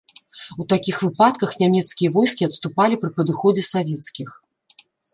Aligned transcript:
У 0.63 0.65
такіх 0.71 0.97
выпадках 1.05 1.53
нямецкія 1.65 2.09
войскі 2.17 2.49
адступалі 2.49 3.01
пры 3.05 3.09
падыходзе 3.21 3.63
савецкіх. 3.73 4.29